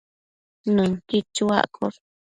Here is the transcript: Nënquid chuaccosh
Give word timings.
Nënquid 0.75 1.25
chuaccosh 1.35 1.99